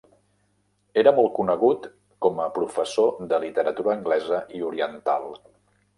Era 1.01 1.13
molt 1.17 1.31
conegut 1.35 1.85
com 2.27 2.41
a 2.45 2.49
professor 2.57 3.13
de 3.35 3.41
literatura 3.47 3.95
anglesa 3.97 4.41
i 4.61 4.65
oriental. 4.71 5.29